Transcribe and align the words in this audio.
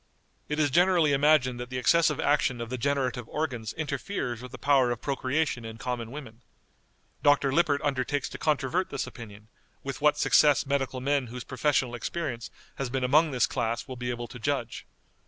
It 0.49 0.57
is 0.57 0.71
generally 0.71 1.13
imagined 1.13 1.59
that 1.59 1.69
the 1.69 1.77
excessive 1.77 2.19
action 2.19 2.59
of 2.59 2.71
the 2.71 2.77
generative 2.79 3.29
organs 3.29 3.71
interferes 3.73 4.41
with 4.41 4.51
the 4.51 4.57
power 4.57 4.89
of 4.89 4.99
procreation 4.99 5.63
in 5.63 5.77
common 5.77 6.09
women. 6.09 6.41
Dr. 7.21 7.53
Lippert 7.53 7.83
undertakes 7.83 8.27
to 8.29 8.39
controvert 8.39 8.89
this 8.89 9.05
opinion, 9.05 9.47
with 9.83 10.01
what 10.01 10.17
success 10.17 10.65
medical 10.65 11.01
men 11.01 11.27
whose 11.27 11.43
professional 11.43 11.93
experience 11.93 12.49
has 12.77 12.89
been 12.89 13.03
among 13.03 13.29
this 13.29 13.45
class 13.45 13.87
will 13.87 13.95
be 13.95 14.09
able 14.09 14.27
to 14.29 14.39
judge. 14.39 14.87